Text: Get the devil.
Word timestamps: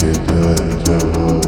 Get 0.00 0.14
the 0.28 0.82
devil. 0.82 1.39